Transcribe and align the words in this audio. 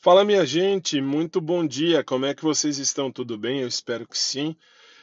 Fala, 0.00 0.24
minha 0.24 0.46
gente, 0.46 1.00
muito 1.00 1.40
bom 1.40 1.66
dia. 1.66 2.04
Como 2.04 2.24
é 2.24 2.32
que 2.32 2.44
vocês 2.44 2.78
estão? 2.78 3.10
Tudo 3.10 3.36
bem? 3.36 3.62
Eu 3.62 3.66
espero 3.66 4.06
que 4.06 4.16
sim. 4.16 4.54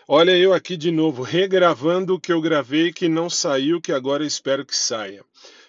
Olha, 0.08 0.32
eu 0.38 0.54
aqui 0.54 0.78
de 0.78 0.90
novo, 0.90 1.22
regravando 1.22 2.16
o 2.16 2.20
que 2.20 2.32
eu 2.32 2.40
gravei 2.40 2.94
que 2.94 3.10
não 3.10 3.30
saiu, 3.30 3.82
que 3.82 3.92
agora 3.92 4.26
espero 4.26 4.66
que 4.66 4.74
saia. 4.74 5.22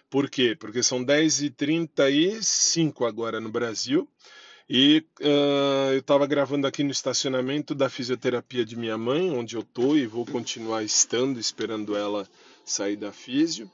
Por 0.08 0.30
quê? 0.30 0.56
Porque 0.56 0.80
são 0.80 1.04
10h35 1.04 3.04
agora 3.04 3.40
no 3.40 3.50
Brasil 3.50 4.08
e 4.70 5.04
uh, 5.20 5.92
eu 5.92 5.98
estava 5.98 6.24
gravando 6.24 6.68
aqui 6.68 6.84
no 6.84 6.92
estacionamento 6.92 7.74
da 7.74 7.90
fisioterapia 7.90 8.64
de 8.64 8.76
minha 8.76 8.96
mãe, 8.96 9.32
onde 9.32 9.56
eu 9.56 9.64
tô 9.64 9.96
e 9.96 10.06
vou 10.06 10.24
continuar 10.24 10.84
estando, 10.84 11.40
esperando 11.40 11.96
ela 11.96 12.28
sair 12.64 12.94
da 12.94 13.10
físio. 13.10 13.68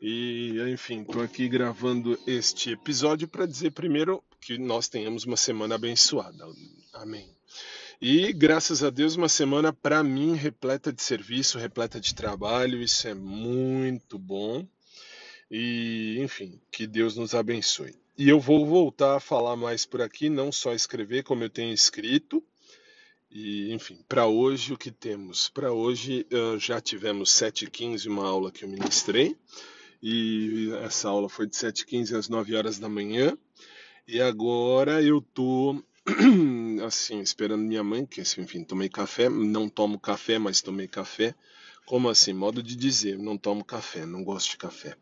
E, 0.00 0.56
enfim, 0.72 1.02
estou 1.02 1.22
aqui 1.22 1.48
gravando 1.48 2.18
este 2.26 2.72
episódio 2.72 3.28
para 3.28 3.46
dizer 3.46 3.70
primeiro 3.70 4.24
que 4.40 4.58
nós 4.58 4.88
tenhamos 4.88 5.24
uma 5.24 5.36
semana 5.36 5.74
abençoada. 5.74 6.46
Amém. 6.92 7.34
E 8.00 8.32
graças 8.32 8.82
a 8.82 8.90
Deus, 8.90 9.16
uma 9.16 9.28
semana 9.28 9.72
para 9.72 10.02
mim 10.02 10.34
repleta 10.34 10.92
de 10.92 11.02
serviço, 11.02 11.58
repleta 11.58 12.00
de 12.00 12.14
trabalho, 12.14 12.82
isso 12.82 13.08
é 13.08 13.14
muito 13.14 14.18
bom. 14.18 14.66
E, 15.50 16.18
enfim, 16.20 16.60
que 16.70 16.86
Deus 16.86 17.16
nos 17.16 17.34
abençoe. 17.34 17.94
E 18.16 18.28
eu 18.28 18.38
vou 18.38 18.66
voltar 18.66 19.16
a 19.16 19.20
falar 19.20 19.56
mais 19.56 19.86
por 19.86 20.02
aqui, 20.02 20.28
não 20.28 20.52
só 20.52 20.72
escrever 20.72 21.22
como 21.22 21.42
eu 21.42 21.50
tenho 21.50 21.72
escrito. 21.72 22.44
E, 23.30 23.72
enfim, 23.72 24.04
para 24.08 24.26
hoje 24.26 24.72
o 24.72 24.78
que 24.78 24.90
temos? 24.90 25.48
Para 25.48 25.72
hoje 25.72 26.26
já 26.58 26.80
tivemos 26.80 27.30
7h15, 27.30 28.06
uma 28.06 28.26
aula 28.26 28.52
que 28.52 28.64
eu 28.64 28.68
ministrei 28.68 29.36
e 30.02 30.70
essa 30.84 31.08
aula 31.08 31.28
foi 31.28 31.46
de 31.46 31.56
7h15 31.56 32.16
às 32.16 32.28
9 32.28 32.54
horas 32.54 32.78
da 32.78 32.88
manhã. 32.88 33.36
E 34.08 34.22
agora 34.22 35.02
eu 35.02 35.20
tô 35.20 35.84
assim, 36.86 37.20
esperando 37.20 37.62
minha 37.62 37.84
mãe, 37.84 38.06
que 38.06 38.22
enfim, 38.22 38.64
tomei 38.64 38.88
café, 38.88 39.28
não 39.28 39.68
tomo 39.68 40.00
café, 40.00 40.38
mas 40.38 40.62
tomei 40.62 40.88
café. 40.88 41.34
Como 41.84 42.08
assim? 42.08 42.32
Modo 42.32 42.62
de 42.62 42.74
dizer, 42.74 43.18
não 43.18 43.36
tomo 43.36 43.62
café, 43.62 44.06
não 44.06 44.24
gosto 44.24 44.52
de 44.52 44.56
café. 44.56 44.96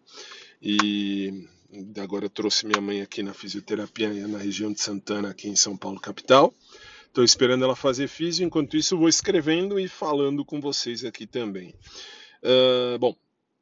E 0.61 1.47
agora 2.03 2.25
eu 2.25 2.31
trouxe 2.31 2.67
minha 2.67 2.81
mãe 2.81 3.01
aqui 3.01 3.23
na 3.23 3.33
fisioterapia 3.33 4.27
na 4.27 4.39
região 4.39 4.73
de 4.73 4.81
Santana, 4.81 5.31
aqui 5.31 5.49
em 5.49 5.55
São 5.55 5.77
Paulo 5.77 6.01
capital. 6.01 6.53
Estou 7.07 7.23
esperando 7.23 7.63
ela 7.63 7.77
fazer 7.77 8.09
físio, 8.09 8.45
enquanto 8.45 8.77
isso 8.77 8.99
vou 8.99 9.09
escrevendo 9.09 9.79
e 9.79 9.87
falando 9.87 10.45
com 10.45 10.61
vocês 10.61 11.05
aqui 11.05 11.29
também. 11.29 11.73
Uh, 12.43 12.99
bom, 12.99 13.17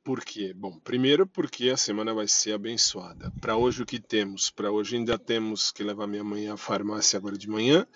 por 0.04 0.22
quê? 0.22 0.52
Bom, 0.54 0.78
primeiro 0.78 1.26
porque 1.26 1.70
a 1.70 1.76
semana 1.76 2.12
vai 2.12 2.28
ser 2.28 2.52
abençoada. 2.52 3.32
Para 3.40 3.56
hoje 3.56 3.82
o 3.82 3.86
que 3.86 3.98
temos? 3.98 4.50
Para 4.50 4.70
hoje 4.70 4.96
ainda 4.96 5.18
temos 5.18 5.72
que 5.72 5.82
levar 5.82 6.06
minha 6.06 6.22
mãe 6.22 6.46
à 6.48 6.56
farmácia 6.56 7.16
agora 7.16 7.38
de 7.38 7.48
manhã. 7.48 7.86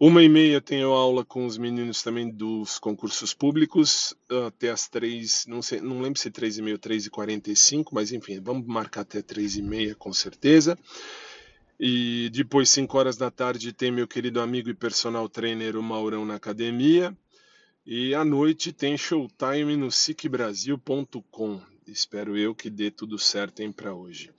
Uma 0.00 0.22
e 0.22 0.28
meia 0.30 0.62
tenho 0.62 0.92
aula 0.92 1.22
com 1.22 1.44
os 1.44 1.58
meninos 1.58 2.02
também 2.02 2.30
dos 2.30 2.78
concursos 2.78 3.34
públicos 3.34 4.14
até 4.46 4.70
as 4.70 4.88
três, 4.88 5.44
não 5.46 5.60
sei, 5.60 5.82
não 5.82 6.00
lembro 6.00 6.18
se 6.18 6.30
três 6.30 6.56
e 6.56 6.62
meia 6.62 6.78
três 6.78 7.04
e 7.04 7.10
quarenta 7.10 7.50
e 7.50 7.56
cinco, 7.56 7.94
mas 7.94 8.10
enfim, 8.10 8.40
vamos 8.40 8.66
marcar 8.66 9.02
até 9.02 9.20
três 9.20 9.56
e 9.56 9.62
meia 9.62 9.94
com 9.94 10.10
certeza. 10.10 10.78
E 11.78 12.30
depois, 12.30 12.68
cinco 12.68 12.98
horas 12.98 13.16
da 13.16 13.30
tarde, 13.30 13.72
tem 13.72 13.90
meu 13.90 14.06
querido 14.06 14.40
amigo 14.40 14.68
e 14.68 14.74
personal 14.74 15.28
trainer, 15.30 15.76
o 15.76 15.82
Maurão, 15.82 16.26
na 16.26 16.34
academia. 16.34 17.16
E 17.92 18.14
à 18.14 18.24
noite 18.24 18.72
tem 18.72 18.96
showtime 18.96 19.76
no 19.76 19.90
sicbrasil.com. 19.90 21.60
Espero 21.88 22.38
eu 22.38 22.54
que 22.54 22.70
dê 22.70 22.88
tudo 22.88 23.18
certo 23.18 23.68
para 23.72 23.92
hoje. 23.92 24.30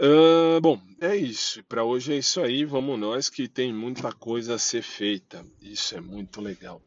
Uh, 0.00 0.58
bom, 0.62 0.80
é 0.98 1.14
isso. 1.14 1.62
Para 1.64 1.84
hoje 1.84 2.14
é 2.14 2.16
isso 2.16 2.40
aí. 2.40 2.64
Vamos 2.64 2.98
nós 2.98 3.28
que 3.28 3.46
tem 3.46 3.70
muita 3.70 4.10
coisa 4.12 4.54
a 4.54 4.58
ser 4.58 4.80
feita. 4.80 5.44
Isso 5.60 5.94
é 5.94 6.00
muito 6.00 6.40
legal. 6.40 6.80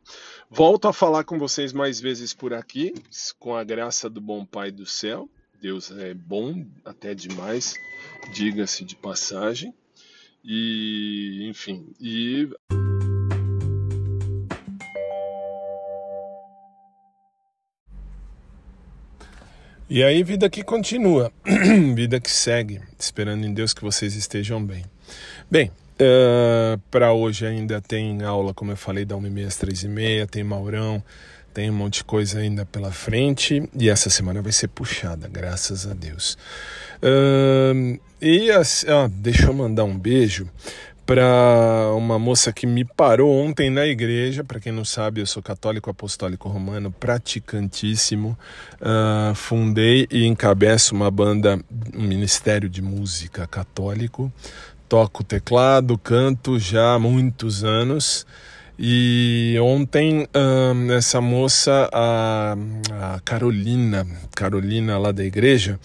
Volto 0.49 0.87
a 0.87 0.93
falar 0.93 1.25
com 1.25 1.37
vocês 1.37 1.71
mais 1.71 1.99
vezes 1.99 2.33
por 2.33 2.55
aqui, 2.55 2.95
com 3.37 3.55
a 3.55 3.63
graça 3.63 4.09
do 4.09 4.19
bom 4.19 4.43
Pai 4.43 4.71
do 4.71 4.87
céu. 4.87 5.29
Deus 5.61 5.91
é 5.91 6.15
bom 6.15 6.65
até 6.83 7.13
demais, 7.13 7.75
diga-se 8.33 8.83
de 8.83 8.95
passagem. 8.95 9.71
E, 10.43 11.47
enfim, 11.47 11.93
e 12.01 12.49
E 19.89 20.01
aí, 20.01 20.23
vida 20.23 20.49
que 20.49 20.63
continua, 20.63 21.31
vida 21.93 22.19
que 22.19 22.31
segue, 22.31 22.79
esperando 22.97 23.45
em 23.45 23.53
Deus 23.53 23.73
que 23.73 23.81
vocês 23.81 24.15
estejam 24.15 24.63
bem. 24.63 24.85
Bem, 25.51 25.71
uh, 25.99 26.79
para 26.89 27.11
hoje 27.11 27.45
ainda 27.45 27.81
tem 27.81 28.23
aula, 28.23 28.53
como 28.53 28.71
eu 28.71 28.77
falei, 28.77 29.03
da 29.03 29.15
1h30 29.15 29.45
às 29.45 29.57
3h30, 29.57 30.27
tem 30.27 30.43
Maurão, 30.43 31.03
tem 31.53 31.69
um 31.69 31.73
monte 31.73 31.95
de 31.95 32.05
coisa 32.05 32.39
ainda 32.39 32.65
pela 32.65 32.91
frente 32.93 33.69
e 33.77 33.89
essa 33.89 34.09
semana 34.09 34.41
vai 34.41 34.53
ser 34.53 34.69
puxada, 34.69 35.27
graças 35.27 35.85
a 35.85 35.93
Deus. 35.93 36.37
Uh, 37.03 37.99
e 38.21 38.49
ah, 38.51 39.09
deixa 39.11 39.47
eu 39.47 39.53
mandar 39.53 39.83
um 39.83 39.99
beijo 39.99 40.49
para 41.05 41.91
uma 41.95 42.17
moça 42.17 42.53
que 42.53 42.65
me 42.65 42.85
parou 42.85 43.31
ontem 43.31 43.69
na 43.69 43.85
igreja. 43.85 44.43
Para 44.43 44.59
quem 44.59 44.71
não 44.71 44.85
sabe, 44.85 45.21
eu 45.21 45.25
sou 45.25 45.43
católico 45.43 45.89
apostólico 45.89 46.47
romano, 46.47 46.91
praticantíssimo. 46.91 48.37
Uh, 48.81 49.35
fundei 49.35 50.07
e 50.09 50.25
encabeço 50.25 50.95
uma 50.95 51.11
banda, 51.11 51.59
um 51.93 52.03
ministério 52.03 52.69
de 52.69 52.81
música 52.81 53.45
católico. 53.45 54.31
Toco 54.87 55.23
teclado, 55.23 55.97
canto 55.97 56.59
já 56.59 56.93
há 56.93 56.99
muitos 56.99 57.63
anos. 57.63 58.25
E 58.77 59.55
ontem 59.61 60.27
um, 60.35 60.91
essa 60.91 61.21
moça, 61.21 61.89
a, 61.93 62.57
a, 62.91 63.19
Carolina, 63.23 64.05
Carolina 64.35 64.97
lá 64.97 65.11
da 65.11 65.23
igreja, 65.23 65.79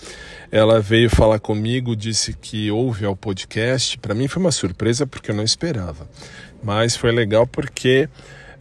ela 0.50 0.80
veio 0.80 1.10
falar 1.10 1.38
comigo, 1.38 1.94
disse 1.94 2.32
que 2.32 2.70
ouve 2.70 3.04
ao 3.04 3.14
podcast. 3.14 3.98
Para 3.98 4.14
mim 4.14 4.26
foi 4.26 4.40
uma 4.40 4.52
surpresa 4.52 5.06
porque 5.06 5.30
eu 5.30 5.34
não 5.34 5.44
esperava, 5.44 6.08
mas 6.62 6.96
foi 6.96 7.12
legal 7.12 7.46
porque 7.46 8.08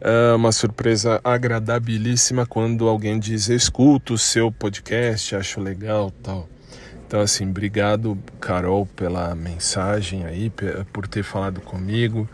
é 0.01 0.33
uma 0.35 0.51
surpresa 0.51 1.21
agradabilíssima 1.23 2.45
quando 2.45 2.87
alguém 2.87 3.17
diz: 3.17 3.47
escuto 3.47 4.15
o 4.15 4.17
seu 4.17 4.51
podcast, 4.51 5.35
acho 5.35 5.61
legal 5.61 6.11
tal. 6.21 6.49
Então, 7.07 7.21
assim, 7.21 7.49
obrigado, 7.49 8.17
Carol, 8.37 8.85
pela 8.85 9.33
mensagem 9.33 10.25
aí, 10.25 10.51
por 10.91 11.07
ter 11.07 11.23
falado 11.23 11.61
comigo. 11.61 12.27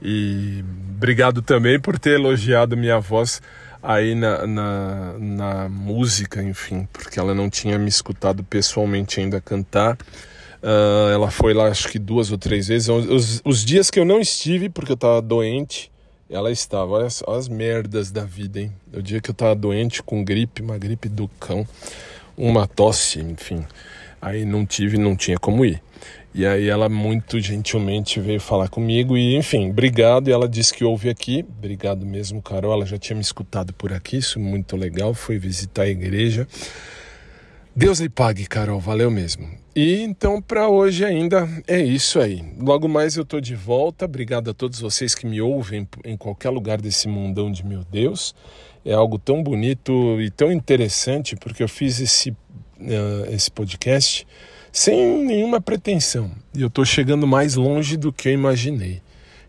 E 0.00 0.64
obrigado 0.96 1.42
também 1.42 1.78
por 1.78 1.98
ter 1.98 2.14
elogiado 2.14 2.76
minha 2.76 2.98
voz 2.98 3.40
aí 3.82 4.14
na, 4.14 4.46
na, 4.46 5.14
na 5.18 5.68
música, 5.68 6.42
enfim, 6.42 6.88
porque 6.92 7.18
ela 7.18 7.34
não 7.34 7.48
tinha 7.48 7.78
me 7.78 7.88
escutado 7.88 8.42
pessoalmente 8.44 9.20
ainda 9.20 9.40
cantar. 9.40 9.96
Uh, 10.62 11.10
ela 11.12 11.30
foi 11.30 11.54
lá 11.54 11.68
acho 11.68 11.88
que 11.88 11.98
duas 11.98 12.32
ou 12.32 12.38
três 12.38 12.68
vezes. 12.68 12.88
Os, 12.88 13.40
os 13.44 13.64
dias 13.64 13.90
que 13.90 14.00
eu 14.00 14.04
não 14.04 14.20
estive, 14.20 14.68
porque 14.68 14.92
eu 14.92 14.96
estava 14.96 15.22
doente, 15.22 15.90
ela 16.28 16.50
estava. 16.50 16.92
Olha, 16.92 17.08
olha, 17.26 17.38
as 17.38 17.48
merdas 17.48 18.10
da 18.10 18.24
vida, 18.24 18.60
hein? 18.60 18.72
O 18.92 19.00
dia 19.00 19.20
que 19.20 19.30
eu 19.30 19.32
estava 19.32 19.54
doente 19.54 20.02
com 20.02 20.24
gripe, 20.24 20.62
uma 20.62 20.76
gripe 20.76 21.08
do 21.08 21.28
cão, 21.40 21.66
uma 22.36 22.66
tosse, 22.66 23.20
enfim. 23.20 23.64
Aí 24.20 24.44
não 24.44 24.66
tive, 24.66 24.98
não 24.98 25.14
tinha 25.16 25.38
como 25.38 25.64
ir. 25.64 25.80
E 26.34 26.46
aí 26.46 26.68
ela 26.68 26.88
muito 26.88 27.40
gentilmente 27.40 28.20
veio 28.20 28.40
falar 28.40 28.68
comigo 28.68 29.16
e 29.16 29.34
enfim, 29.34 29.70
obrigado. 29.70 30.28
E 30.28 30.32
ela 30.32 30.48
disse 30.48 30.72
que 30.72 30.84
ouve 30.84 31.08
aqui. 31.08 31.44
Obrigado 31.58 32.04
mesmo, 32.04 32.40
Carol. 32.40 32.72
Ela 32.72 32.86
já 32.86 32.98
tinha 32.98 33.16
me 33.16 33.22
escutado 33.22 33.72
por 33.72 33.92
aqui, 33.92 34.18
isso 34.18 34.38
é 34.38 34.42
muito 34.42 34.76
legal. 34.76 35.14
Foi 35.14 35.38
visitar 35.38 35.82
a 35.82 35.88
igreja. 35.88 36.46
Deus 37.74 38.00
lhe 38.00 38.08
pague, 38.08 38.44
Carol, 38.46 38.80
valeu 38.80 39.10
mesmo. 39.10 39.48
E 39.74 40.02
então 40.02 40.42
para 40.42 40.68
hoje 40.68 41.04
ainda 41.04 41.48
é 41.66 41.80
isso 41.80 42.18
aí. 42.18 42.44
Logo 42.58 42.88
mais 42.88 43.16
eu 43.16 43.24
tô 43.24 43.40
de 43.40 43.54
volta. 43.54 44.04
Obrigado 44.04 44.50
a 44.50 44.54
todos 44.54 44.80
vocês 44.80 45.14
que 45.14 45.24
me 45.24 45.40
ouvem 45.40 45.88
em 46.04 46.16
qualquer 46.16 46.50
lugar 46.50 46.80
desse 46.80 47.06
mundão 47.06 47.52
de 47.52 47.64
meu 47.64 47.84
Deus. 47.84 48.34
É 48.84 48.92
algo 48.92 49.18
tão 49.18 49.42
bonito 49.42 50.20
e 50.20 50.30
tão 50.30 50.50
interessante 50.50 51.36
porque 51.36 51.62
eu 51.62 51.68
fiz 51.68 52.00
esse, 52.00 52.30
uh, 52.30 53.32
esse 53.32 53.48
podcast 53.50 54.26
sem 54.72 55.24
nenhuma 55.24 55.60
pretensão. 55.60 56.30
E 56.54 56.62
eu 56.62 56.68
estou 56.68 56.84
chegando 56.84 57.26
mais 57.26 57.54
longe 57.54 57.96
do 57.96 58.12
que 58.12 58.28
eu 58.28 58.32
imaginei. 58.32 59.02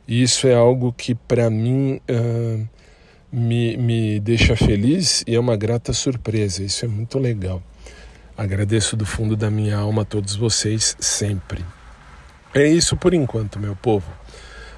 E 0.07 0.21
isso 0.21 0.48
é 0.48 0.56
algo 0.56 0.92
que 0.92 1.13
para 1.13 1.50
mim 1.50 2.01
uh, 2.10 2.68
me, 3.31 3.77
me 3.77 4.19
deixa 4.19 4.56
feliz 4.56 5.24
e 5.27 5.36
é 5.36 5.39
uma 5.39 5.56
grata 5.56 5.94
surpresa. 5.94 6.63
Isso 6.63 6.86
é 6.86 6.88
muito 6.88 7.19
legal. 7.19 7.62
Agradeço 8.36 8.95
do 8.95 9.06
fundo 9.06 9.36
da 9.36 9.51
minha 9.51 9.77
alma 9.77 10.04
a 10.04 10.06
todos 10.06 10.36
vocês 10.36 10.95
sempre. 11.00 11.63
É 12.54 12.65
isso 12.65 12.98
por 12.98 13.13
enquanto, 13.13 13.60
meu 13.60 13.75
povo. 13.75 14.12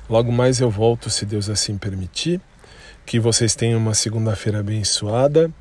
Logo 0.09 0.31
mais 0.31 0.59
eu 0.59 0.69
volto, 0.69 1.09
se 1.09 1.25
Deus 1.25 1.49
assim 1.49 1.77
permitir. 1.77 2.41
Que 3.05 3.19
vocês 3.19 3.55
tenham 3.55 3.79
uma 3.79 3.93
segunda-feira 3.93 4.59
abençoada 4.59 5.51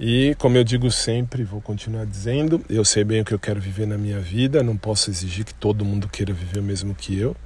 E 0.00 0.36
como 0.38 0.56
eu 0.56 0.62
digo 0.62 0.90
sempre, 0.92 1.42
vou 1.42 1.60
continuar 1.60 2.06
dizendo, 2.06 2.64
eu 2.68 2.84
sei 2.84 3.02
bem 3.02 3.20
o 3.20 3.24
que 3.24 3.34
eu 3.34 3.38
quero 3.38 3.60
viver 3.60 3.84
na 3.84 3.98
minha 3.98 4.20
vida, 4.20 4.62
não 4.62 4.76
posso 4.76 5.10
exigir 5.10 5.44
que 5.44 5.52
todo 5.52 5.84
mundo 5.84 6.08
queira 6.08 6.32
viver 6.32 6.60
o 6.60 6.62
mesmo 6.62 6.94
que 6.94 7.18
eu, 7.18 7.36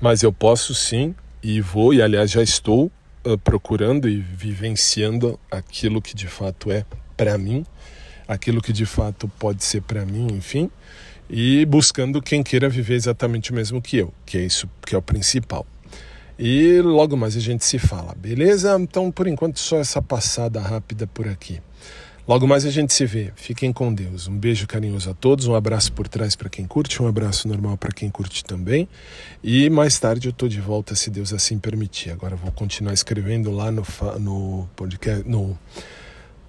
mas 0.00 0.22
eu 0.22 0.32
posso 0.32 0.74
sim 0.74 1.14
e 1.42 1.60
vou, 1.60 1.92
e 1.92 2.00
aliás 2.00 2.30
já 2.30 2.42
estou 2.42 2.90
uh, 3.26 3.36
procurando 3.38 4.08
e 4.08 4.16
vivenciando 4.20 5.38
aquilo 5.50 6.00
que 6.00 6.14
de 6.14 6.26
fato 6.26 6.72
é 6.72 6.86
para 7.14 7.36
mim, 7.36 7.66
aquilo 8.26 8.62
que 8.62 8.72
de 8.72 8.86
fato 8.86 9.28
pode 9.38 9.62
ser 9.62 9.82
para 9.82 10.06
mim, 10.06 10.28
enfim, 10.32 10.70
e 11.28 11.66
buscando 11.66 12.22
quem 12.22 12.42
queira 12.42 12.70
viver 12.70 12.94
exatamente 12.94 13.50
o 13.50 13.54
mesmo 13.54 13.82
que 13.82 13.98
eu, 13.98 14.14
que 14.24 14.38
é 14.38 14.40
isso 14.40 14.66
que 14.86 14.94
é 14.94 14.98
o 14.98 15.02
principal. 15.02 15.66
E 16.44 16.80
logo 16.80 17.16
mais 17.16 17.36
a 17.36 17.40
gente 17.40 17.64
se 17.64 17.78
fala, 17.78 18.16
beleza? 18.16 18.76
Então, 18.76 19.12
por 19.12 19.28
enquanto, 19.28 19.60
só 19.60 19.76
essa 19.76 20.02
passada 20.02 20.60
rápida 20.60 21.06
por 21.06 21.28
aqui. 21.28 21.62
Logo 22.26 22.48
mais 22.48 22.66
a 22.66 22.70
gente 22.70 22.92
se 22.92 23.06
vê. 23.06 23.30
Fiquem 23.36 23.72
com 23.72 23.94
Deus. 23.94 24.26
Um 24.26 24.36
beijo 24.36 24.66
carinhoso 24.66 25.08
a 25.08 25.14
todos, 25.14 25.46
um 25.46 25.54
abraço 25.54 25.92
por 25.92 26.08
trás 26.08 26.34
para 26.34 26.50
quem 26.50 26.66
curte, 26.66 27.00
um 27.00 27.06
abraço 27.06 27.46
normal 27.46 27.76
para 27.76 27.92
quem 27.92 28.10
curte 28.10 28.44
também. 28.44 28.88
E 29.40 29.70
mais 29.70 30.00
tarde 30.00 30.26
eu 30.26 30.30
estou 30.30 30.48
de 30.48 30.60
volta, 30.60 30.96
se 30.96 31.10
Deus 31.10 31.32
assim 31.32 31.60
permitir. 31.60 32.10
Agora 32.10 32.34
vou 32.34 32.50
continuar 32.50 32.92
escrevendo 32.92 33.52
lá 33.52 33.70
no, 33.70 33.84
no 34.18 34.68
podcast. 34.74 35.28
No, 35.28 35.56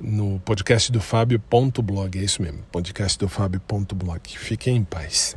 no 0.02 0.40
podcast 0.40 0.92
do 0.92 1.00
é 1.00 2.18
isso 2.18 2.42
mesmo, 2.42 2.64
podcast 2.72 3.20
do 3.20 3.30
Fábio.blog. 3.30 4.22
Fiquem 4.40 4.78
em 4.78 4.84
paz. 4.84 5.36